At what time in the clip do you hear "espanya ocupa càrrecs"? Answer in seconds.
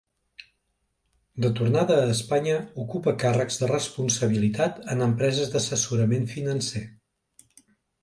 2.13-3.61